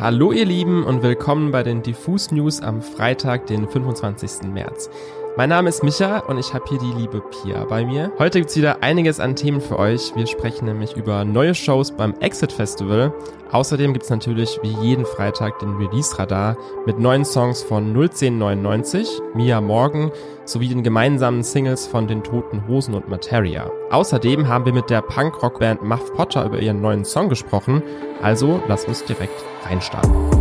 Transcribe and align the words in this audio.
Hallo 0.00 0.32
ihr 0.32 0.46
Lieben 0.46 0.82
und 0.84 1.02
willkommen 1.02 1.50
bei 1.50 1.62
den 1.62 1.82
Diffus 1.82 2.30
News 2.30 2.62
am 2.62 2.80
Freitag, 2.80 3.46
den 3.48 3.68
25. 3.68 4.50
März. 4.50 4.88
Mein 5.36 5.48
Name 5.48 5.68
ist 5.68 5.84
Micha 5.84 6.18
und 6.18 6.38
ich 6.38 6.52
habe 6.52 6.64
hier 6.68 6.78
die 6.78 6.92
liebe 6.92 7.20
Pia 7.20 7.64
bei 7.64 7.84
mir. 7.84 8.10
Heute 8.18 8.40
gibt's 8.40 8.56
wieder 8.56 8.82
einiges 8.82 9.20
an 9.20 9.36
Themen 9.36 9.60
für 9.60 9.78
euch. 9.78 10.12
Wir 10.16 10.26
sprechen 10.26 10.64
nämlich 10.64 10.96
über 10.96 11.24
neue 11.24 11.54
Shows 11.54 11.92
beim 11.92 12.14
Exit 12.20 12.52
Festival. 12.52 13.12
Außerdem 13.52 13.92
gibt's 13.92 14.10
natürlich 14.10 14.58
wie 14.62 14.76
jeden 14.82 15.06
Freitag 15.06 15.60
den 15.60 15.76
Release-Radar 15.76 16.56
mit 16.84 16.98
neuen 16.98 17.24
Songs 17.24 17.62
von 17.62 17.94
01099, 17.94 19.08
Mia 19.34 19.60
Morgan 19.60 20.10
sowie 20.44 20.68
den 20.68 20.82
gemeinsamen 20.82 21.44
Singles 21.44 21.86
von 21.86 22.08
den 22.08 22.24
Toten 22.24 22.66
Hosen 22.66 22.94
und 22.94 23.08
Materia. 23.08 23.70
Außerdem 23.90 24.48
haben 24.48 24.64
wir 24.64 24.72
mit 24.72 24.90
der 24.90 25.00
Punk-Rock-Band 25.00 25.82
Muff 25.82 26.12
Potter 26.14 26.44
über 26.44 26.58
ihren 26.58 26.80
neuen 26.80 27.04
Song 27.04 27.28
gesprochen. 27.28 27.82
Also 28.20 28.60
lasst 28.66 28.88
uns 28.88 29.04
direkt 29.04 29.44
reinstarten. 29.64 30.39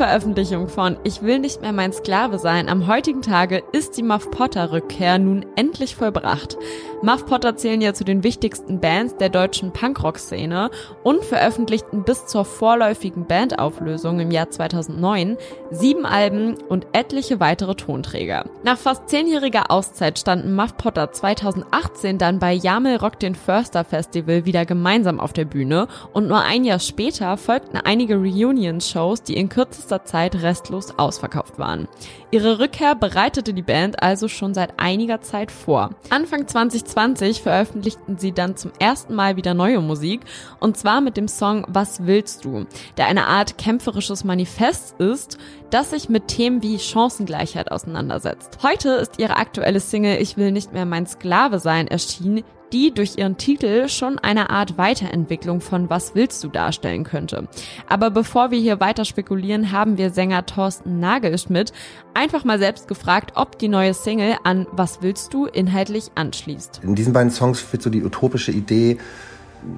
Veröffentlichung 0.00 0.68
von 0.68 0.96
Ich 1.04 1.20
will 1.20 1.40
nicht 1.40 1.60
mehr 1.60 1.74
mein 1.74 1.92
Sklave 1.92 2.38
sein 2.38 2.70
am 2.70 2.86
heutigen 2.86 3.20
Tage 3.20 3.62
ist 3.72 3.98
die 3.98 4.02
Muff 4.02 4.30
Potter 4.30 4.72
Rückkehr 4.72 5.18
nun 5.18 5.44
endlich 5.56 5.94
vollbracht. 5.94 6.56
Muff 7.02 7.26
Potter 7.26 7.56
zählen 7.56 7.82
ja 7.82 7.92
zu 7.92 8.04
den 8.04 8.22
wichtigsten 8.22 8.80
Bands 8.80 9.18
der 9.18 9.28
deutschen 9.28 9.74
Punkrock-Szene 9.74 10.70
und 11.02 11.22
veröffentlichten 11.22 12.02
bis 12.02 12.26
zur 12.26 12.46
vorläufigen 12.46 13.26
Bandauflösung 13.26 14.20
im 14.20 14.30
Jahr 14.30 14.48
2009 14.48 15.36
sieben 15.70 16.06
Alben 16.06 16.56
und 16.68 16.86
etliche 16.92 17.38
weitere 17.38 17.74
Tonträger. 17.74 18.46
Nach 18.64 18.78
fast 18.78 19.10
zehnjähriger 19.10 19.70
Auszeit 19.70 20.18
standen 20.18 20.54
Muff 20.54 20.78
Potter 20.78 21.12
2018 21.12 22.16
dann 22.16 22.38
bei 22.38 22.54
Jamel 22.54 22.96
Rock 22.96 23.18
den 23.20 23.34
Förster 23.34 23.84
Festival 23.84 24.46
wieder 24.46 24.64
gemeinsam 24.64 25.20
auf 25.20 25.34
der 25.34 25.44
Bühne 25.44 25.88
und 26.14 26.26
nur 26.26 26.40
ein 26.40 26.64
Jahr 26.64 26.78
später 26.78 27.36
folgten 27.36 27.76
einige 27.76 28.16
Reunion-Shows, 28.16 29.24
die 29.24 29.36
in 29.36 29.50
kürzester 29.50 29.89
Zeit 29.98 30.36
restlos 30.36 30.98
ausverkauft 30.98 31.58
waren. 31.58 31.88
Ihre 32.30 32.58
Rückkehr 32.58 32.94
bereitete 32.94 33.52
die 33.52 33.62
Band 33.62 34.02
also 34.02 34.28
schon 34.28 34.54
seit 34.54 34.78
einiger 34.78 35.20
Zeit 35.20 35.50
vor. 35.50 35.90
Anfang 36.08 36.46
2020 36.46 37.42
veröffentlichten 37.42 38.18
sie 38.18 38.32
dann 38.32 38.56
zum 38.56 38.72
ersten 38.78 39.14
Mal 39.14 39.36
wieder 39.36 39.54
neue 39.54 39.80
Musik 39.80 40.20
und 40.60 40.76
zwar 40.76 41.00
mit 41.00 41.16
dem 41.16 41.28
Song 41.28 41.66
Was 41.68 42.06
willst 42.06 42.44
du, 42.44 42.66
der 42.96 43.06
eine 43.06 43.26
Art 43.26 43.58
kämpferisches 43.58 44.24
Manifest 44.24 44.94
ist, 44.98 45.38
das 45.70 45.90
sich 45.90 46.08
mit 46.08 46.28
Themen 46.28 46.62
wie 46.62 46.78
Chancengleichheit 46.78 47.70
auseinandersetzt. 47.70 48.58
Heute 48.62 48.90
ist 48.90 49.18
ihre 49.18 49.36
aktuelle 49.36 49.80
Single 49.80 50.20
Ich 50.20 50.36
will 50.36 50.52
nicht 50.52 50.72
mehr 50.72 50.86
mein 50.86 51.06
Sklave 51.06 51.58
sein 51.58 51.88
erschienen, 51.88 52.44
die 52.72 52.92
durch 52.92 53.18
ihren 53.18 53.36
Titel 53.36 53.88
schon 53.88 54.18
eine 54.18 54.50
Art 54.50 54.78
Weiterentwicklung 54.78 55.60
von 55.60 55.90
Was 55.90 56.14
willst 56.14 56.42
du 56.44 56.48
darstellen 56.48 57.04
könnte. 57.04 57.48
Aber 57.88 58.10
bevor 58.10 58.50
wir 58.50 58.58
hier 58.58 58.80
weiter 58.80 59.04
spekulieren, 59.04 59.72
haben 59.72 59.98
wir 59.98 60.10
Sänger 60.10 60.46
Thorsten 60.46 61.00
Nagelschmidt 61.00 61.72
einfach 62.14 62.44
mal 62.44 62.58
selbst 62.58 62.88
gefragt, 62.88 63.32
ob 63.34 63.58
die 63.58 63.68
neue 63.68 63.94
Single 63.94 64.36
an 64.44 64.66
Was 64.72 65.02
willst 65.02 65.34
du 65.34 65.46
inhaltlich 65.46 66.10
anschließt. 66.14 66.80
In 66.82 66.94
diesen 66.94 67.12
beiden 67.12 67.30
Songs 67.30 67.64
wird 67.72 67.82
so 67.82 67.90
die 67.90 68.02
utopische 68.02 68.52
Idee 68.52 68.98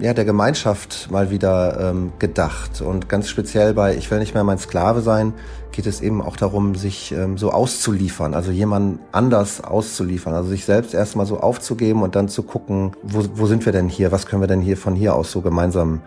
ja, 0.01 0.15
der 0.15 0.25
Gemeinschaft 0.25 1.11
mal 1.11 1.31
wieder 1.31 1.91
ähm, 1.91 2.13
gedacht. 2.19 2.81
Und 2.81 3.09
ganz 3.09 3.29
speziell 3.29 3.75
bei 3.75 3.97
Ich 3.97 4.11
will 4.11 4.19
nicht 4.19 4.35
mehr 4.35 4.45
mein 4.45 4.59
Sklave 4.59 5.01
sein, 5.01 5.35
geht 5.73 5.87
es 5.87 6.01
eben 6.01 6.23
auch 6.23 6.37
darum, 6.37 6.75
sich 6.75 7.13
ähm, 7.13 7.39
so 7.39 7.51
auszuliefern, 7.51 8.35
also 8.35 8.51
jemand 8.51 9.01
anders 9.11 9.63
auszuliefern, 9.63 10.35
also 10.35 10.49
sich 10.51 10.65
selbst 10.65 10.95
erstmal 10.95 11.27
so 11.27 11.41
aufzugeben 11.41 12.03
und 12.03 12.15
dann 12.15 12.29
zu 12.29 12.43
gucken, 12.43 12.93
wo, 13.03 13.25
wo 13.35 13.47
sind 13.47 13.65
wir 13.65 13.73
denn 13.73 13.89
hier, 13.89 14.13
was 14.13 14.27
können 14.27 14.43
wir 14.43 14.49
denn 14.49 14.61
hier 14.61 14.77
von 14.77 14.95
hier 14.95 15.15
aus 15.15 15.33
so 15.33 15.41
gemeinsam 15.41 16.03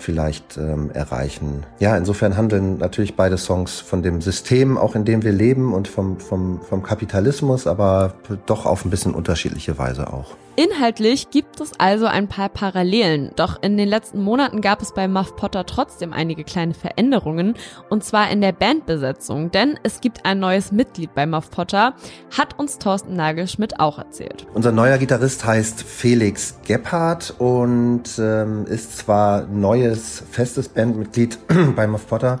vielleicht 0.00 0.56
ähm, 0.56 0.90
erreichen. 0.92 1.64
Ja, 1.78 1.96
insofern 1.96 2.36
handeln 2.36 2.78
natürlich 2.78 3.14
beide 3.14 3.38
Songs 3.38 3.80
von 3.80 4.02
dem 4.02 4.20
System, 4.20 4.78
auch 4.78 4.94
in 4.94 5.04
dem 5.04 5.22
wir 5.22 5.32
leben 5.32 5.72
und 5.74 5.88
vom, 5.88 6.18
vom, 6.18 6.60
vom 6.62 6.82
Kapitalismus, 6.82 7.66
aber 7.66 8.14
doch 8.46 8.66
auf 8.66 8.84
ein 8.84 8.90
bisschen 8.90 9.14
unterschiedliche 9.14 9.78
Weise 9.78 10.12
auch. 10.12 10.36
Inhaltlich 10.56 11.30
gibt 11.30 11.58
es 11.60 11.72
also 11.78 12.04
ein 12.04 12.28
paar 12.28 12.50
Parallelen, 12.50 13.30
doch 13.34 13.62
in 13.62 13.78
den 13.78 13.88
letzten 13.88 14.20
Monaten 14.20 14.60
gab 14.60 14.82
es 14.82 14.92
bei 14.92 15.08
Muff 15.08 15.34
Potter 15.36 15.64
trotzdem 15.64 16.12
einige 16.12 16.44
kleine 16.44 16.74
Veränderungen, 16.74 17.54
und 17.88 18.04
zwar 18.04 18.30
in 18.30 18.42
der 18.42 18.52
Bandbesetzung, 18.52 19.50
denn 19.50 19.78
es 19.84 20.02
gibt 20.02 20.26
ein 20.26 20.38
neues 20.38 20.70
Mitglied 20.70 21.14
bei 21.14 21.24
Muff 21.24 21.50
Potter, 21.50 21.94
hat 22.36 22.58
uns 22.58 22.78
Thorsten 22.78 23.16
Nagelschmidt 23.16 23.80
auch 23.80 23.98
erzählt. 23.98 24.46
Unser 24.52 24.72
neuer 24.72 24.98
Gitarrist 24.98 25.46
heißt 25.46 25.82
Felix 25.82 26.56
Gebhardt 26.66 27.32
und 27.38 28.02
ähm, 28.18 28.66
ist 28.66 28.98
zwar 28.98 29.46
neues, 29.90 30.22
festes 30.30 30.68
Bandmitglied 30.68 31.38
bei 31.76 31.86
Muff 31.86 32.06
Potter, 32.06 32.40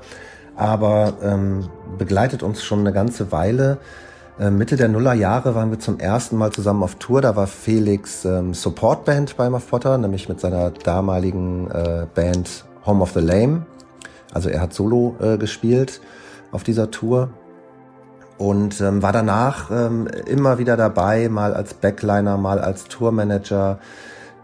aber 0.56 1.14
ähm, 1.22 1.68
begleitet 1.98 2.42
uns 2.42 2.62
schon 2.62 2.80
eine 2.80 2.92
ganze 2.92 3.32
Weile. 3.32 3.78
Äh, 4.38 4.50
Mitte 4.50 4.76
der 4.76 4.88
Nullerjahre 4.88 5.54
waren 5.54 5.70
wir 5.70 5.80
zum 5.80 5.98
ersten 5.98 6.36
Mal 6.36 6.52
zusammen 6.52 6.82
auf 6.82 6.94
Tour. 6.96 7.22
Da 7.22 7.34
war 7.34 7.46
Felix 7.46 8.24
ähm, 8.24 8.54
Supportband 8.54 9.36
bei 9.36 9.50
Muff 9.50 9.68
Potter, 9.68 9.98
nämlich 9.98 10.28
mit 10.28 10.40
seiner 10.40 10.70
damaligen 10.70 11.70
äh, 11.70 12.06
Band 12.14 12.64
Home 12.86 13.02
of 13.02 13.12
the 13.12 13.20
Lame. 13.20 13.66
Also 14.32 14.48
er 14.48 14.60
hat 14.60 14.72
Solo 14.72 15.16
äh, 15.20 15.36
gespielt 15.36 16.00
auf 16.52 16.62
dieser 16.62 16.90
Tour 16.90 17.30
und 18.38 18.80
ähm, 18.80 19.02
war 19.02 19.12
danach 19.12 19.70
ähm, 19.72 20.06
immer 20.26 20.58
wieder 20.58 20.76
dabei, 20.76 21.28
mal 21.28 21.52
als 21.52 21.74
Backliner, 21.74 22.36
mal 22.36 22.60
als 22.60 22.84
Tourmanager. 22.84 23.80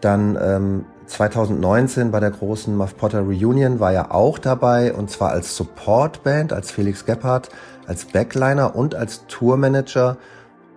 Dann 0.00 0.36
ähm, 0.42 0.84
2019 1.06 2.10
bei 2.10 2.20
der 2.20 2.30
großen 2.30 2.76
Muff 2.76 2.96
Potter 2.96 3.20
Reunion 3.20 3.80
war 3.80 3.92
er 3.92 4.14
auch 4.14 4.38
dabei 4.38 4.92
und 4.92 5.10
zwar 5.10 5.30
als 5.30 5.56
Supportband, 5.56 6.52
als 6.52 6.70
Felix 6.70 7.04
Gebhardt 7.04 7.50
als 7.86 8.04
Backliner 8.04 8.74
und 8.74 8.94
als 8.94 9.26
Tourmanager 9.28 10.16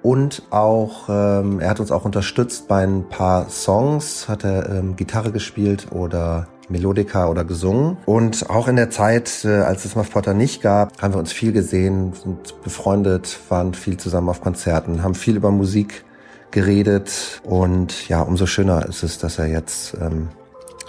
und 0.02 0.44
auch, 0.50 1.10
ähm, 1.10 1.60
er 1.60 1.70
hat 1.70 1.80
uns 1.80 1.92
auch 1.92 2.06
unterstützt 2.06 2.68
bei 2.68 2.84
ein 2.84 3.10
paar 3.10 3.50
Songs, 3.50 4.30
hat 4.30 4.46
er 4.46 4.70
ähm, 4.70 4.96
Gitarre 4.96 5.32
gespielt 5.32 5.88
oder 5.92 6.48
Melodika 6.70 7.28
oder 7.28 7.44
gesungen. 7.44 7.98
Und 8.06 8.50
auch 8.50 8.70
in 8.70 8.78
der 8.78 8.90
Zeit, 8.92 9.44
äh, 9.44 9.60
als 9.60 9.84
es 9.84 9.96
Muff 9.96 10.12
Potter 10.12 10.34
nicht 10.34 10.62
gab, 10.62 11.02
haben 11.02 11.14
wir 11.14 11.20
uns 11.20 11.34
viel 11.34 11.52
gesehen, 11.52 12.14
sind 12.14 12.62
befreundet, 12.64 13.40
waren 13.50 13.74
viel 13.74 13.98
zusammen 13.98 14.30
auf 14.30 14.40
Konzerten, 14.40 15.04
haben 15.04 15.16
viel 15.16 15.36
über 15.36 15.52
Musik 15.52 16.06
geredet 16.52 17.42
und 17.44 18.08
ja, 18.10 18.22
umso 18.22 18.46
schöner 18.46 18.86
ist 18.88 19.04
es, 19.04 19.18
dass 19.18 19.40
er 19.40 19.48
jetzt 19.48 19.96
ähm, 20.02 20.30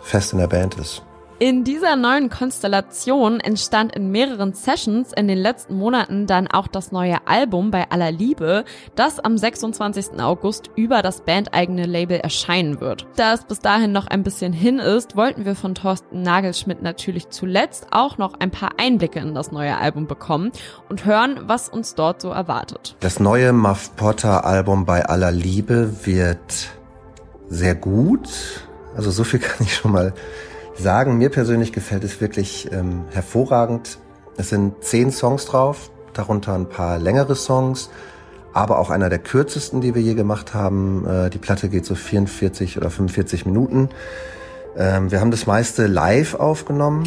fest 0.02 0.32
in 0.32 0.38
der 0.38 0.46
Band 0.46 0.76
ist. 0.76 1.02
In 1.42 1.64
dieser 1.64 1.96
neuen 1.96 2.28
Konstellation 2.28 3.40
entstand 3.40 3.96
in 3.96 4.10
mehreren 4.10 4.52
Sessions 4.52 5.10
in 5.16 5.26
den 5.26 5.38
letzten 5.38 5.74
Monaten 5.78 6.26
dann 6.26 6.48
auch 6.48 6.66
das 6.66 6.92
neue 6.92 7.26
Album 7.26 7.70
bei 7.70 7.90
aller 7.90 8.12
Liebe, 8.12 8.66
das 8.94 9.18
am 9.20 9.38
26. 9.38 10.20
August 10.20 10.68
über 10.76 11.00
das 11.00 11.22
bandeigene 11.22 11.86
Label 11.86 12.20
erscheinen 12.20 12.82
wird. 12.82 13.06
Da 13.16 13.32
es 13.32 13.46
bis 13.46 13.60
dahin 13.60 13.90
noch 13.90 14.06
ein 14.06 14.22
bisschen 14.22 14.52
hin 14.52 14.80
ist, 14.80 15.16
wollten 15.16 15.46
wir 15.46 15.56
von 15.56 15.74
Thorsten 15.74 16.20
Nagelschmidt 16.20 16.82
natürlich 16.82 17.30
zuletzt 17.30 17.86
auch 17.90 18.18
noch 18.18 18.34
ein 18.38 18.50
paar 18.50 18.72
Einblicke 18.76 19.20
in 19.20 19.34
das 19.34 19.50
neue 19.50 19.78
Album 19.78 20.06
bekommen 20.06 20.52
und 20.90 21.06
hören, 21.06 21.40
was 21.44 21.70
uns 21.70 21.94
dort 21.94 22.20
so 22.20 22.28
erwartet. 22.28 22.96
Das 23.00 23.18
neue 23.18 23.54
Muff 23.54 23.96
Potter 23.96 24.44
Album 24.44 24.84
bei 24.84 25.06
aller 25.06 25.32
Liebe 25.32 26.04
wird 26.04 26.68
sehr 27.48 27.76
gut. 27.76 28.28
Also 28.94 29.10
so 29.10 29.24
viel 29.24 29.40
kann 29.40 29.66
ich 29.66 29.74
schon 29.74 29.92
mal 29.92 30.12
sagen, 30.80 31.18
mir 31.18 31.30
persönlich 31.30 31.72
gefällt 31.72 32.04
es 32.04 32.20
wirklich 32.20 32.70
ähm, 32.72 33.04
hervorragend. 33.10 33.98
Es 34.36 34.48
sind 34.48 34.82
zehn 34.82 35.12
Songs 35.12 35.46
drauf, 35.46 35.90
darunter 36.12 36.54
ein 36.54 36.68
paar 36.68 36.98
längere 36.98 37.34
Songs, 37.34 37.90
aber 38.52 38.78
auch 38.78 38.90
einer 38.90 39.08
der 39.08 39.18
kürzesten, 39.18 39.80
die 39.80 39.94
wir 39.94 40.02
je 40.02 40.14
gemacht 40.14 40.54
haben. 40.54 41.06
Äh, 41.06 41.30
die 41.30 41.38
Platte 41.38 41.68
geht 41.68 41.84
so 41.84 41.94
44 41.94 42.76
oder 42.76 42.90
45 42.90 43.46
Minuten. 43.46 43.90
Ähm, 44.76 45.10
wir 45.10 45.20
haben 45.20 45.30
das 45.30 45.46
meiste 45.46 45.86
live 45.86 46.34
aufgenommen 46.34 47.04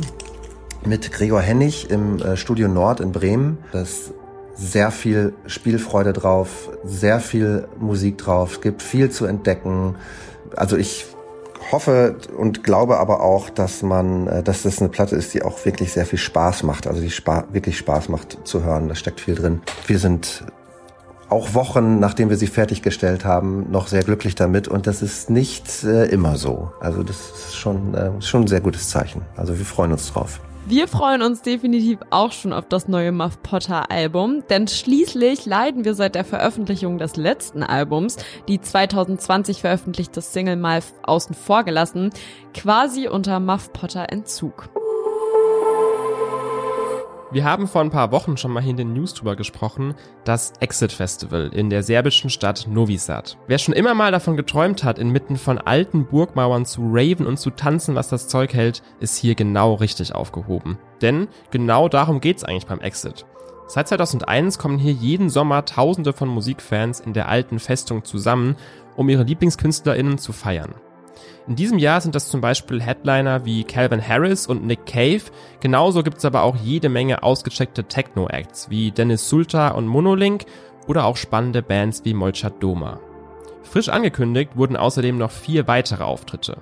mit 0.86 1.12
Gregor 1.12 1.42
Hennig 1.42 1.90
im 1.90 2.20
äh, 2.20 2.38
Studio 2.38 2.68
Nord 2.68 3.00
in 3.00 3.12
Bremen. 3.12 3.58
Das 3.72 4.12
sehr 4.56 4.92
viel 4.92 5.34
Spielfreude 5.48 6.14
drauf, 6.14 6.70
sehr 6.84 7.20
viel 7.20 7.68
Musik 7.80 8.20
drauf, 8.20 8.62
gibt 8.62 8.82
viel 8.82 9.10
zu 9.10 9.26
entdecken. 9.26 9.96
Also 10.56 10.78
ich 10.78 11.08
hoffe 11.74 12.16
und 12.38 12.64
glaube 12.64 13.00
aber 13.00 13.22
auch, 13.22 13.50
dass 13.50 13.84
man, 13.84 14.28
äh, 14.28 14.44
dass 14.44 14.64
das 14.64 14.80
eine 14.80 14.88
Platte 14.88 15.18
ist, 15.18 15.34
die 15.34 15.44
auch 15.44 15.66
wirklich 15.66 15.92
sehr 15.92 16.06
viel 16.06 16.20
Spaß 16.20 16.64
macht, 16.64 16.88
also 16.88 17.02
die 17.02 17.10
spa 17.10 17.44
wirklich 17.52 17.78
Spaß 17.78 18.08
macht 18.08 18.38
zu 18.48 18.64
hören. 18.64 18.88
Da 18.88 18.96
steckt 18.96 19.20
viel 19.20 19.36
drin. 19.36 19.62
Wir 19.86 20.00
sind 20.00 20.46
auch 21.30 21.54
Wochen, 21.54 22.00
nachdem 22.00 22.30
wir 22.30 22.38
sie 22.38 22.48
fertiggestellt 22.48 23.26
haben, 23.26 23.70
noch 23.72 23.88
sehr 23.88 24.04
glücklich 24.04 24.36
damit 24.36 24.68
und 24.68 24.88
das 24.88 25.02
ist 25.02 25.30
nicht 25.30 25.84
äh, 25.84 26.06
immer 26.06 26.38
so. 26.38 26.72
Also 26.80 27.04
das 27.04 27.18
ist 27.18 27.56
schon, 27.58 27.94
äh, 27.96 28.22
schon 28.22 28.44
ein 28.44 28.48
sehr 28.48 28.62
gutes 28.62 28.90
Zeichen. 28.90 29.24
Also 29.36 29.58
wir 29.58 29.66
freuen 29.66 29.92
uns 29.92 30.14
drauf. 30.14 30.40
Wir 30.66 30.88
freuen 30.88 31.22
uns 31.22 31.42
definitiv 31.42 32.00
auch 32.10 32.32
schon 32.32 32.54
auf 32.54 32.70
das 32.70 32.88
neue 32.88 33.12
Muff 33.12 33.44
Potter 33.44 33.92
Album, 33.92 34.44
denn 34.50 34.70
schließlich 34.70 35.46
leiden 35.46 35.84
wir 35.84 35.94
seit 35.94 36.16
der 36.16 36.24
Veröffentlichung 36.24 36.98
des 36.98 37.18
letzten 37.18 37.64
Albums, 37.64 38.16
die 38.48 38.62
2020 38.62 39.60
veröffentlichte 39.60 40.22
Single 40.22 40.56
mal 40.56 40.82
außen 41.04 41.36
vor 41.36 41.66
gelassen, 41.66 42.12
quasi 42.54 43.10
unter 43.10 43.42
Muff 43.42 43.74
Potter 43.74 44.10
Entzug. 44.10 44.70
Wir 47.34 47.46
haben 47.46 47.68
vor 47.68 47.82
ein 47.82 47.90
paar 47.90 48.12
Wochen 48.12 48.38
schon 48.38 48.52
mal 48.52 48.62
hier 48.62 48.70
in 48.70 48.78
den 48.78 48.94
News 48.94 49.16
drüber 49.16 49.36
gesprochen, 49.36 49.96
das 50.24 50.54
Exit 50.60 50.92
Festival 50.92 51.50
in 51.52 51.72
der 51.72 51.82
serbischen 51.82 52.30
Stadt 52.30 52.68
Novi 52.70 52.96
Sad. 53.00 53.40
Wer 53.48 53.58
schon 53.58 53.74
immer 53.74 53.96
mal 53.96 54.12
davon 54.12 54.38
geträumt 54.38 54.84
hat, 54.84 55.00
inmitten 55.00 55.38
von 55.38 55.58
alten 55.58 56.06
Burgmauern 56.06 56.64
zu 56.64 56.84
raven 56.94 57.26
und 57.26 57.40
zu 57.40 57.50
tanzen, 57.50 57.96
was 57.96 58.10
das 58.10 58.28
Zeug 58.28 58.54
hält, 58.54 58.84
ist 59.00 59.18
hier 59.18 59.34
genau 59.34 59.74
richtig 59.74 60.14
aufgehoben. 60.14 60.78
Denn 61.02 61.28
genau 61.50 61.90
darum 61.90 62.22
geht's 62.22 62.44
eigentlich 62.44 62.68
beim 62.68 62.82
Exit. 62.82 63.26
Seit 63.66 63.88
2001 63.88 64.60
kommen 64.60 64.78
hier 64.78 64.94
jeden 64.94 65.32
Sommer 65.32 65.66
Tausende 65.66 66.14
von 66.14 66.30
Musikfans 66.30 67.00
in 67.00 67.14
der 67.14 67.30
alten 67.30 67.58
Festung 67.58 68.06
zusammen, 68.06 68.58
um 68.96 69.10
ihre 69.10 69.24
LieblingskünstlerInnen 69.24 70.20
zu 70.20 70.34
feiern. 70.34 70.76
In 71.48 71.56
diesem 71.56 71.78
Jahr 71.78 72.02
sind 72.02 72.16
das 72.16 72.30
zum 72.30 72.42
Beispiel 72.42 72.82
Headliner 72.82 73.46
wie 73.46 73.64
Calvin 73.64 74.06
Harris 74.06 74.48
und 74.48 74.66
Nick 74.66 74.86
Cave. 74.86 75.24
Genauso 75.60 76.04
gibt's 76.04 76.26
aber 76.26 76.44
auch 76.44 76.56
jede 76.56 76.90
Menge 76.90 77.24
ausgecheckte 77.24 77.84
Techno-Acts 77.84 78.70
wie 78.70 78.92
Dennis 78.92 79.28
Sulta 79.28 79.70
und 79.70 79.88
Monolink 79.88 80.46
oder 80.88 81.06
auch 81.06 81.18
spannende 81.18 81.62
Bands 81.62 82.06
wie 82.06 82.14
Molchat 82.14 82.62
Doma. 82.62 83.00
Frisch 83.64 83.90
angekündigt 83.90 84.52
wurden 84.56 84.78
außerdem 84.78 85.18
noch 85.18 85.32
vier 85.32 85.68
weitere 85.68 86.04
Auftritte. 86.04 86.58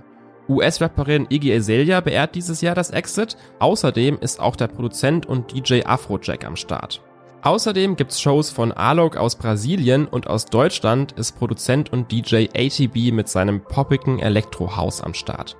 US-Rapperin 0.50 1.28
Iggy 1.30 1.54
Azalea 1.54 2.02
beehrt 2.02 2.36
dieses 2.36 2.62
Jahr 2.62 2.76
das 2.76 2.90
Exit. 2.90 3.38
Außerdem 3.60 4.18
ist 4.20 4.40
auch 4.40 4.56
der 4.56 4.68
Produzent 4.68 5.26
und 5.26 5.54
DJ 5.54 5.84
Afrojack 5.86 6.46
am 6.46 6.56
Start. 6.56 7.02
Außerdem 7.44 7.96
gibt's 7.96 8.22
Shows 8.22 8.52
von 8.52 8.72
Alok 8.72 9.18
aus 9.18 9.36
Brasilien 9.36 10.08
und 10.08 10.28
aus 10.28 10.46
Deutschland 10.46 11.14
ist 11.14 11.38
Produzent 11.40 11.92
und 11.92 12.12
DJ 12.12 12.50
ATB 12.56 13.12
mit 13.12 13.30
seinem 13.30 13.62
poppigen 13.62 14.20
Elektro-House 14.20 15.02
am 15.02 15.16
Start. 15.16 15.58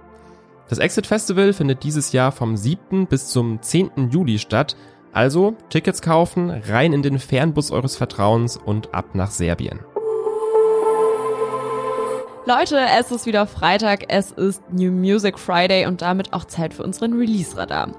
Das 0.70 0.78
Exit 0.78 1.08
Festival 1.08 1.54
findet 1.54 1.84
dieses 1.84 2.12
Jahr 2.12 2.32
vom 2.32 2.56
7. 2.56 3.08
bis 3.08 3.30
zum 3.30 3.64
10. 3.64 4.12
Juli 4.12 4.38
statt, 4.38 4.76
also 5.12 5.56
Tickets 5.70 6.04
kaufen, 6.04 6.52
rein 6.52 6.94
in 6.94 7.02
den 7.02 7.18
Fernbus 7.18 7.72
eures 7.72 7.96
Vertrauens 7.96 8.58
und 8.58 8.94
ab 8.94 9.16
nach 9.16 9.32
Serbien. 9.32 9.80
Leute, 12.46 12.80
es 13.00 13.12
ist 13.12 13.26
wieder 13.26 13.48
Freitag, 13.48 14.06
es 14.08 14.32
ist 14.32 14.62
New 14.72 14.92
Music 14.92 15.40
Friday 15.40 15.88
und 15.88 16.02
damit 16.02 16.34
auch 16.34 16.46
Zeit 16.46 16.76
für 16.76 16.84
unseren 16.84 17.14
Release-Radar. 17.14 17.90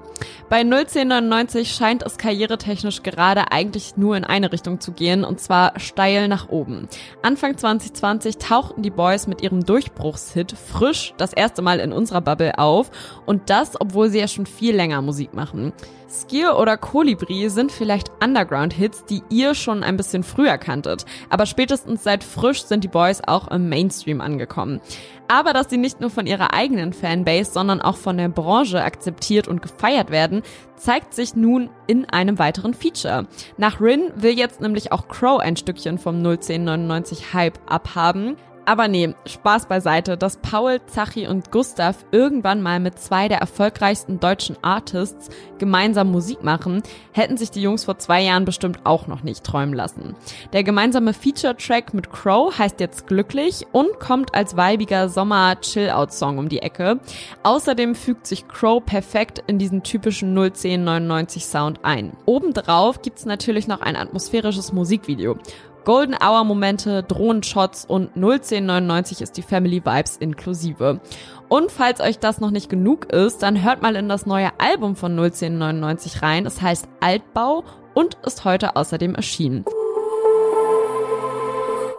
Bei 0.49 0.61
01099 0.61 1.71
scheint 1.73 2.03
es 2.03 2.17
karrieretechnisch 2.17 3.03
gerade 3.03 3.51
eigentlich 3.51 3.97
nur 3.97 4.15
in 4.15 4.23
eine 4.23 4.51
Richtung 4.51 4.79
zu 4.79 4.91
gehen 4.91 5.23
und 5.23 5.39
zwar 5.39 5.79
steil 5.79 6.27
nach 6.27 6.49
oben. 6.49 6.87
Anfang 7.21 7.57
2020 7.57 8.37
tauchten 8.37 8.81
die 8.81 8.89
Boys 8.89 9.27
mit 9.27 9.41
ihrem 9.41 9.65
Durchbruchshit 9.65 10.51
frisch 10.53 11.13
das 11.17 11.33
erste 11.33 11.61
Mal 11.61 11.79
in 11.79 11.91
unserer 11.91 12.21
Bubble 12.21 12.57
auf 12.57 12.91
und 13.25 13.49
das, 13.49 13.79
obwohl 13.79 14.09
sie 14.09 14.19
ja 14.19 14.27
schon 14.27 14.45
viel 14.45 14.75
länger 14.75 15.01
Musik 15.01 15.33
machen. 15.33 15.73
Skier 16.13 16.57
oder 16.57 16.77
Kolibri 16.77 17.49
sind 17.49 17.71
vielleicht 17.71 18.11
Underground-Hits, 18.23 19.05
die 19.05 19.23
ihr 19.29 19.55
schon 19.55 19.83
ein 19.83 19.97
bisschen 19.97 20.23
früher 20.23 20.59
kanntet. 20.59 21.05
Aber 21.29 21.47
spätestens 21.47 22.03
seit 22.03 22.23
frisch 22.23 22.63
sind 22.63 22.83
die 22.83 22.89
Boys 22.89 23.21
auch 23.25 23.47
im 23.49 23.67
Mainstream 23.67 24.21
angekommen. 24.21 24.79
Aber 25.27 25.53
dass 25.53 25.69
sie 25.69 25.77
nicht 25.77 26.01
nur 26.01 26.11
von 26.11 26.27
ihrer 26.27 26.53
eigenen 26.53 26.93
Fanbase, 26.93 27.51
sondern 27.51 27.81
auch 27.81 27.97
von 27.97 28.17
der 28.17 28.29
Branche 28.29 28.83
akzeptiert 28.83 29.47
und 29.47 29.63
gefeiert 29.63 30.11
werden, 30.13 30.41
zeigt 30.77 31.13
sich 31.13 31.35
nun 31.35 31.69
in 31.87 32.05
einem 32.05 32.39
weiteren 32.39 32.73
Feature. 32.73 33.27
Nach 33.57 33.81
Rin 33.81 34.11
will 34.15 34.37
jetzt 34.37 34.61
nämlich 34.61 34.93
auch 34.93 35.09
Crow 35.09 35.41
ein 35.41 35.57
Stückchen 35.57 35.97
vom 35.97 36.25
01099 36.25 37.33
Hype 37.33 37.59
abhaben. 37.65 38.37
Aber 38.65 38.87
nee, 38.87 39.13
Spaß 39.25 39.67
beiseite, 39.67 40.17
dass 40.17 40.37
Paul, 40.37 40.79
Zachi 40.85 41.27
und 41.27 41.51
Gustav 41.51 42.05
irgendwann 42.11 42.61
mal 42.61 42.79
mit 42.79 42.97
zwei 42.97 43.27
der 43.27 43.39
erfolgreichsten 43.39 44.19
deutschen 44.19 44.55
Artists 44.61 45.29
gemeinsam 45.57 46.11
Musik 46.11 46.43
machen, 46.43 46.81
hätten 47.11 47.35
sich 47.35 47.51
die 47.51 47.61
Jungs 47.61 47.83
vor 47.83 47.97
zwei 47.97 48.21
Jahren 48.21 48.45
bestimmt 48.45 48.79
auch 48.85 49.07
noch 49.07 49.23
nicht 49.23 49.43
träumen 49.43 49.73
lassen. 49.73 50.15
Der 50.53 50.63
gemeinsame 50.63 51.13
Feature-Track 51.13 51.93
mit 51.93 52.11
Crow 52.11 52.57
heißt 52.57 52.79
jetzt 52.79 53.07
Glücklich 53.07 53.65
und 53.73 53.99
kommt 53.99 54.33
als 54.33 54.55
weibiger 54.55 55.09
Sommer-Chill-Out-Song 55.09 56.37
um 56.37 56.47
die 56.47 56.61
Ecke. 56.61 56.99
Außerdem 57.43 57.95
fügt 57.95 58.27
sich 58.27 58.47
Crow 58.47 58.83
perfekt 58.83 59.43
in 59.47 59.59
diesen 59.59 59.83
typischen 59.83 60.37
01099 60.37 61.45
Sound 61.45 61.79
ein. 61.83 62.13
Obendrauf 62.25 63.01
gibt's 63.01 63.25
natürlich 63.25 63.67
noch 63.67 63.81
ein 63.81 63.97
atmosphärisches 63.97 64.71
Musikvideo. 64.71 65.37
Golden 65.85 66.15
Hour 66.15 66.45
Momente, 66.45 67.03
Drohnenshots 67.03 67.83
und 67.83 68.15
01099 68.15 69.21
ist 69.21 69.35
die 69.35 69.41
Family 69.41 69.85
Vibes 69.85 70.15
inklusive. 70.15 71.01
Und 71.49 71.71
falls 71.71 71.99
euch 71.99 72.19
das 72.19 72.39
noch 72.39 72.51
nicht 72.51 72.69
genug 72.69 73.11
ist, 73.11 73.43
dann 73.43 73.61
hört 73.61 73.81
mal 73.81 73.97
in 73.97 74.07
das 74.07 74.25
neue 74.25 74.51
Album 74.59 74.95
von 74.95 75.11
01099 75.19 76.21
rein. 76.21 76.45
Es 76.45 76.61
heißt 76.61 76.87
Altbau 77.01 77.65
und 77.93 78.17
ist 78.25 78.45
heute 78.45 78.77
außerdem 78.77 79.13
erschienen. 79.15 79.65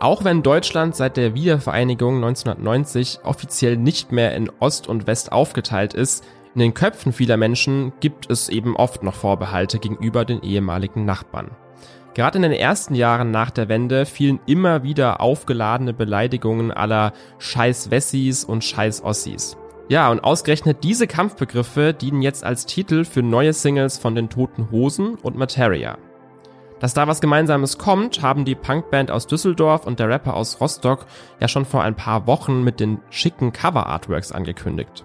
Auch 0.01 0.25
wenn 0.25 0.43
Deutschland 0.43 0.97
seit 0.97 1.19
der 1.19 1.35
Wiedervereinigung 1.35 2.17
1990 2.17 3.21
offiziell 3.23 3.77
nicht 3.77 4.13
mehr 4.13 4.35
in 4.35 4.51
Ost 4.61 4.89
und 4.89 5.07
West 5.07 5.31
aufgeteilt 5.31 5.93
ist, 5.93 6.25
in 6.55 6.61
den 6.61 6.73
Köpfen 6.73 7.13
vieler 7.13 7.37
Menschen 7.37 7.93
gibt 8.01 8.31
es 8.31 8.49
eben 8.49 8.77
oft 8.77 9.03
noch 9.03 9.15
Vorbehalte 9.15 9.79
gegenüber 9.79 10.25
den 10.25 10.43
ehemaligen 10.43 11.05
Nachbarn. 11.05 11.51
Gerade 12.15 12.37
in 12.37 12.43
den 12.43 12.53
ersten 12.53 12.95
Jahren 12.95 13.33
nach 13.33 13.51
der 13.51 13.69
Wende 13.69 14.07
fielen 14.07 14.39
immer 14.47 14.85
wieder 14.85 15.21
aufgeladene 15.21 15.93
Beleidigungen 15.93 16.71
aller 16.71 17.13
Scheiß 17.39 17.91
Wessis 17.91 18.45
und 18.45 18.63
Scheiß 18.63 19.03
Ossis. 19.03 19.57
Ja, 19.89 20.11
und 20.11 20.21
ausgerechnet 20.21 20.85
diese 20.85 21.09
Kampfbegriffe 21.09 21.93
dienen 21.93 22.23
jetzt 22.23 22.45
als 22.45 22.67
Titel 22.67 23.05
für 23.05 23.23
neue 23.23 23.53
Singles 23.53 23.99
von 23.99 24.15
den 24.15 24.31
Toten 24.31 24.71
Hosen 24.71 25.17
und 25.17 25.37
Materia. 25.37 25.99
Dass 26.79 26.95
da 26.95 27.07
was 27.09 27.21
Gemeinsames 27.21 27.79
kommt, 27.79 28.23
haben 28.23 28.45
die 28.45 28.55
Punkband 28.55 29.11
aus 29.11 29.27
Düsseldorf 29.27 29.85
und 29.85 29.99
der 29.99 30.09
Rapper 30.09 30.35
aus 30.35 30.61
Rostock 30.61 31.07
ja 31.41 31.49
schon 31.49 31.65
vor 31.65 31.83
ein 31.83 31.97
paar 31.97 32.27
Wochen 32.27 32.63
mit 32.63 32.79
den 32.79 33.01
schicken 33.11 33.53
Cover-Artworks 33.53 34.33
angekündigt. 34.33 35.05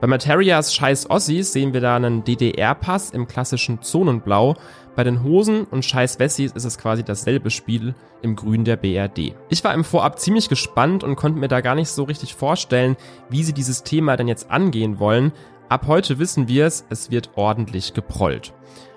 Bei 0.00 0.06
Materias 0.06 0.74
Scheiß 0.74 1.08
Ossis 1.08 1.52
sehen 1.52 1.72
wir 1.72 1.80
da 1.80 1.96
einen 1.96 2.22
DDR-Pass 2.22 3.10
im 3.10 3.26
klassischen 3.26 3.80
Zonenblau, 3.80 4.54
bei 4.96 5.04
den 5.04 5.22
Hosen 5.22 5.64
und 5.64 5.84
Scheiß 5.84 6.18
Wessis 6.18 6.52
ist 6.52 6.64
es 6.64 6.78
quasi 6.78 7.04
dasselbe 7.04 7.50
Spiel 7.50 7.94
im 8.22 8.34
Grün 8.34 8.64
der 8.64 8.76
BRD. 8.76 9.34
Ich 9.50 9.62
war 9.62 9.74
im 9.74 9.84
Vorab 9.84 10.18
ziemlich 10.18 10.48
gespannt 10.48 11.04
und 11.04 11.16
konnte 11.16 11.38
mir 11.38 11.48
da 11.48 11.60
gar 11.60 11.74
nicht 11.74 11.90
so 11.90 12.04
richtig 12.04 12.34
vorstellen, 12.34 12.96
wie 13.28 13.44
sie 13.44 13.52
dieses 13.52 13.82
Thema 13.82 14.16
denn 14.16 14.26
jetzt 14.26 14.50
angehen 14.50 14.98
wollen. 14.98 15.32
Ab 15.68 15.86
heute 15.86 16.18
wissen 16.18 16.48
wir 16.48 16.66
es, 16.66 16.86
es 16.88 17.10
wird 17.10 17.30
ordentlich 17.36 17.92
geprollt. 17.92 18.54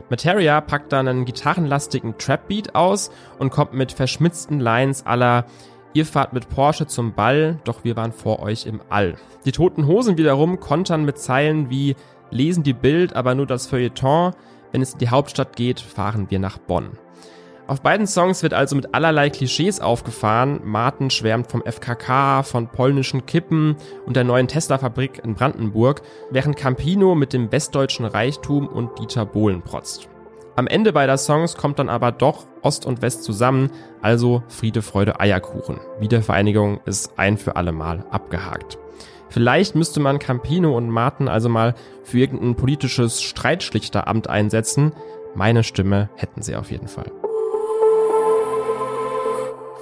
Materia 0.09 0.61
packt 0.61 0.93
dann 0.93 1.07
einen 1.07 1.25
gitarrenlastigen 1.25 2.17
Trap-Beat 2.17 2.73
aus 2.73 3.11
und 3.37 3.51
kommt 3.51 3.73
mit 3.73 3.91
verschmitzten 3.91 4.59
Lines 4.59 5.05
aller 5.05 5.45
Ihr 5.93 6.05
fahrt 6.05 6.33
mit 6.33 6.49
Porsche 6.49 6.85
zum 6.85 7.13
Ball, 7.13 7.59
doch 7.63 7.83
wir 7.83 7.95
waren 7.95 8.11
vor 8.11 8.41
euch 8.41 8.67
im 8.67 8.79
All. 8.89 9.15
Die 9.45 9.51
toten 9.51 9.87
Hosen 9.87 10.19
wiederum 10.19 10.59
kontern 10.59 11.03
mit 11.03 11.17
Zeilen 11.17 11.71
wie 11.71 11.95
lesen 12.29 12.61
die 12.61 12.73
Bild, 12.73 13.15
aber 13.15 13.33
nur 13.33 13.47
das 13.47 13.65
Feuilleton, 13.65 14.33
wenn 14.71 14.81
es 14.81 14.93
in 14.93 14.99
die 14.99 15.09
Hauptstadt 15.09 15.55
geht, 15.55 15.79
fahren 15.79 16.27
wir 16.29 16.39
nach 16.39 16.57
Bonn. 16.57 16.97
Auf 17.69 17.81
beiden 17.81 18.07
Songs 18.07 18.41
wird 18.41 18.55
also 18.55 18.75
mit 18.75 18.95
allerlei 18.95 19.29
Klischees 19.29 19.79
aufgefahren. 19.79 20.61
Martin 20.63 21.11
schwärmt 21.11 21.51
vom 21.51 21.61
FKK, 21.61 22.41
von 22.41 22.67
polnischen 22.67 23.27
Kippen 23.27 23.75
und 24.07 24.15
der 24.15 24.23
neuen 24.23 24.47
Tesla-Fabrik 24.47 25.21
in 25.23 25.35
Brandenburg, 25.35 26.01
während 26.31 26.57
Campino 26.57 27.13
mit 27.13 27.31
dem 27.31 27.51
westdeutschen 27.51 28.05
Reichtum 28.05 28.67
und 28.67 28.97
Dieter 28.97 29.27
Bohlen 29.27 29.61
protzt. 29.61 30.09
Am 30.55 30.65
Ende 30.65 30.91
beider 30.91 31.19
Songs 31.19 31.57
kommt 31.57 31.77
dann 31.77 31.89
aber 31.89 32.11
doch 32.11 32.47
Ost 32.63 32.87
und 32.87 33.03
West 33.03 33.23
zusammen, 33.23 33.69
also 34.01 34.41
Friede, 34.47 34.81
Freude, 34.81 35.19
Eierkuchen. 35.19 35.79
Wiedervereinigung 35.99 36.79
ist 36.85 37.19
ein 37.19 37.37
für 37.37 37.55
alle 37.55 37.71
Mal 37.71 38.03
abgehakt. 38.09 38.79
Vielleicht 39.29 39.75
müsste 39.75 39.99
man 39.99 40.19
Campino 40.19 40.75
und 40.75 40.89
Martin 40.89 41.27
also 41.27 41.49
mal 41.49 41.75
für 42.03 42.19
irgendein 42.19 42.55
politisches 42.55 43.21
Streitschlichteramt 43.21 44.29
einsetzen. 44.29 44.93
Meine 45.35 45.63
Stimme 45.63 46.09
hätten 46.15 46.41
sie 46.41 46.55
auf 46.55 46.71
jeden 46.71 46.87
Fall. 46.87 47.11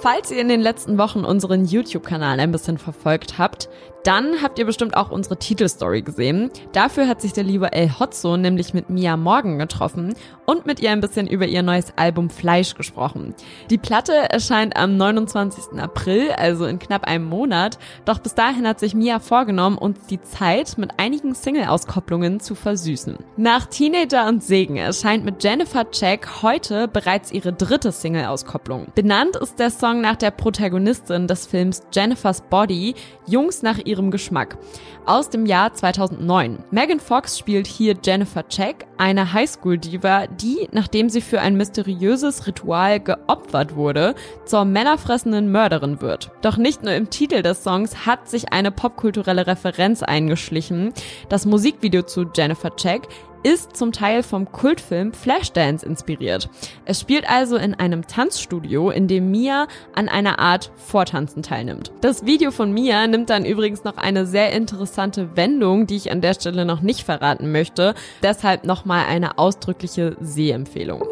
Falls 0.00 0.30
ihr 0.30 0.40
in 0.40 0.48
den 0.48 0.60
letzten 0.60 0.96
Wochen 0.96 1.24
unseren 1.24 1.64
YouTube-Kanal 1.64 2.38
ein 2.38 2.52
bisschen 2.52 2.78
verfolgt 2.78 3.36
habt, 3.38 3.68
Dann 4.08 4.40
habt 4.42 4.58
ihr 4.58 4.64
bestimmt 4.64 4.96
auch 4.96 5.10
unsere 5.10 5.36
Titelstory 5.36 6.00
gesehen. 6.00 6.50
Dafür 6.72 7.08
hat 7.08 7.20
sich 7.20 7.34
der 7.34 7.44
liebe 7.44 7.74
El 7.74 7.90
Hotzo 8.00 8.38
nämlich 8.38 8.72
mit 8.72 8.88
Mia 8.88 9.18
Morgan 9.18 9.58
getroffen 9.58 10.14
und 10.46 10.64
mit 10.64 10.80
ihr 10.80 10.92
ein 10.92 11.02
bisschen 11.02 11.26
über 11.26 11.44
ihr 11.44 11.62
neues 11.62 11.92
Album 11.96 12.30
Fleisch 12.30 12.74
gesprochen. 12.74 13.34
Die 13.68 13.76
Platte 13.76 14.14
erscheint 14.14 14.78
am 14.78 14.96
29. 14.96 15.78
April, 15.78 16.30
also 16.30 16.64
in 16.64 16.78
knapp 16.78 17.04
einem 17.04 17.26
Monat. 17.26 17.78
Doch 18.06 18.18
bis 18.18 18.34
dahin 18.34 18.66
hat 18.66 18.80
sich 18.80 18.94
Mia 18.94 19.20
vorgenommen, 19.20 19.76
uns 19.76 20.06
die 20.06 20.22
Zeit 20.22 20.78
mit 20.78 20.92
einigen 20.96 21.34
Single-Auskopplungen 21.34 22.40
zu 22.40 22.54
versüßen. 22.54 23.18
Nach 23.36 23.66
Teenager 23.66 24.26
und 24.26 24.42
Segen 24.42 24.76
erscheint 24.76 25.26
mit 25.26 25.44
Jennifer 25.44 25.90
Check 25.90 26.40
heute 26.40 26.88
bereits 26.88 27.30
ihre 27.30 27.52
dritte 27.52 27.92
Single-Auskopplung. 27.92 28.86
Benannt 28.94 29.36
ist 29.36 29.58
der 29.58 29.68
Song 29.68 30.00
nach 30.00 30.16
der 30.16 30.30
Protagonistin 30.30 31.26
des 31.26 31.46
Films 31.46 31.82
Jennifer's 31.92 32.40
Body, 32.40 32.94
Jungs 33.26 33.62
nach 33.62 33.76
ihrem 33.84 33.97
Geschmack, 34.10 34.56
aus 35.04 35.30
dem 35.30 35.46
Jahr 35.46 35.74
2009. 35.74 36.58
Megan 36.70 37.00
Fox 37.00 37.38
spielt 37.38 37.66
hier 37.66 37.96
Jennifer 38.02 38.46
Check, 38.48 38.86
eine 38.96 39.32
Highschool-Diva, 39.32 40.28
die, 40.28 40.68
nachdem 40.72 41.08
sie 41.08 41.20
für 41.20 41.40
ein 41.40 41.56
mysteriöses 41.56 42.46
Ritual 42.46 43.00
geopfert 43.00 43.74
wurde, 43.74 44.14
zur 44.44 44.64
männerfressenden 44.64 45.50
Mörderin 45.52 46.00
wird. 46.00 46.30
Doch 46.42 46.56
nicht 46.56 46.82
nur 46.82 46.94
im 46.94 47.10
Titel 47.10 47.42
des 47.42 47.62
Songs 47.62 48.06
hat 48.06 48.28
sich 48.28 48.52
eine 48.52 48.70
popkulturelle 48.70 49.46
Referenz 49.46 50.02
eingeschlichen. 50.02 50.92
Das 51.28 51.46
Musikvideo 51.46 52.02
zu 52.02 52.26
Jennifer 52.34 52.74
Check 52.76 53.08
ist 53.42 53.76
zum 53.76 53.92
Teil 53.92 54.22
vom 54.22 54.50
Kultfilm 54.50 55.12
Flashdance 55.12 55.84
inspiriert. 55.84 56.48
Es 56.84 57.00
spielt 57.00 57.28
also 57.28 57.56
in 57.56 57.74
einem 57.74 58.06
Tanzstudio, 58.06 58.90
in 58.90 59.08
dem 59.08 59.30
Mia 59.30 59.66
an 59.94 60.08
einer 60.08 60.38
Art 60.38 60.70
Vortanzen 60.76 61.42
teilnimmt. 61.42 61.92
Das 62.00 62.24
Video 62.24 62.50
von 62.50 62.72
Mia 62.72 63.06
nimmt 63.06 63.30
dann 63.30 63.44
übrigens 63.44 63.84
noch 63.84 63.96
eine 63.96 64.26
sehr 64.26 64.52
interessante 64.52 65.36
Wendung, 65.36 65.86
die 65.86 65.96
ich 65.96 66.10
an 66.10 66.20
der 66.20 66.34
Stelle 66.34 66.64
noch 66.64 66.80
nicht 66.80 67.02
verraten 67.02 67.52
möchte. 67.52 67.94
Deshalb 68.22 68.64
nochmal 68.64 69.06
eine 69.06 69.38
ausdrückliche 69.38 70.16
Sehempfehlung. 70.20 71.02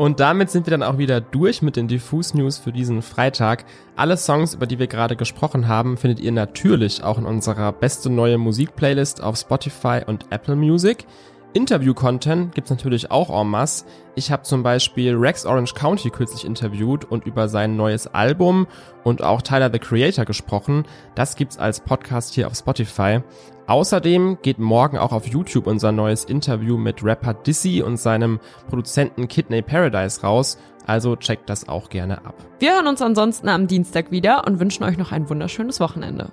Und 0.00 0.18
damit 0.18 0.48
sind 0.48 0.66
wir 0.66 0.70
dann 0.70 0.82
auch 0.82 0.96
wieder 0.96 1.20
durch 1.20 1.60
mit 1.60 1.76
den 1.76 1.86
Diffus 1.86 2.32
News 2.32 2.56
für 2.56 2.72
diesen 2.72 3.02
Freitag. 3.02 3.66
Alle 3.96 4.16
Songs, 4.16 4.54
über 4.54 4.66
die 4.66 4.78
wir 4.78 4.86
gerade 4.86 5.14
gesprochen 5.14 5.68
haben, 5.68 5.98
findet 5.98 6.20
ihr 6.20 6.32
natürlich 6.32 7.04
auch 7.04 7.18
in 7.18 7.26
unserer 7.26 7.70
beste 7.70 8.08
neue 8.08 8.38
Musik-Playlist 8.38 9.22
auf 9.22 9.36
Spotify 9.36 10.00
und 10.06 10.24
Apple 10.30 10.56
Music. 10.56 11.04
Interview-Content 11.52 12.54
gibt's 12.54 12.70
natürlich 12.70 13.10
auch 13.10 13.30
en 13.30 13.48
masse. 13.48 13.84
Ich 14.14 14.30
habe 14.30 14.42
zum 14.42 14.62
Beispiel 14.62 15.14
Rex 15.16 15.46
Orange 15.46 15.74
County 15.74 16.10
kürzlich 16.10 16.44
interviewt 16.44 17.04
und 17.04 17.26
über 17.26 17.48
sein 17.48 17.76
neues 17.76 18.06
Album 18.06 18.66
und 19.02 19.22
auch 19.22 19.42
Tyler 19.42 19.70
the 19.72 19.78
Creator 19.78 20.24
gesprochen. 20.24 20.84
Das 21.14 21.36
gibt's 21.36 21.58
als 21.58 21.80
Podcast 21.80 22.34
hier 22.34 22.46
auf 22.46 22.54
Spotify. 22.54 23.20
Außerdem 23.66 24.38
geht 24.42 24.58
morgen 24.58 24.98
auch 24.98 25.12
auf 25.12 25.26
YouTube 25.26 25.66
unser 25.66 25.92
neues 25.92 26.24
Interview 26.24 26.76
mit 26.76 27.04
Rapper 27.04 27.34
Dizzy 27.34 27.82
und 27.82 27.98
seinem 27.98 28.40
Produzenten 28.68 29.28
Kidney 29.28 29.62
Paradise 29.62 30.22
raus. 30.22 30.58
Also 30.86 31.14
checkt 31.14 31.48
das 31.48 31.68
auch 31.68 31.88
gerne 31.88 32.24
ab. 32.24 32.34
Wir 32.58 32.74
hören 32.74 32.88
uns 32.88 33.00
ansonsten 33.00 33.48
am 33.48 33.66
Dienstag 33.66 34.10
wieder 34.10 34.46
und 34.46 34.58
wünschen 34.58 34.82
euch 34.82 34.98
noch 34.98 35.12
ein 35.12 35.28
wunderschönes 35.28 35.78
Wochenende. 35.78 36.32